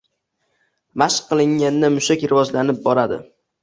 [1.03, 3.27] Mashq qilinganda mushak rivojlanib boradi.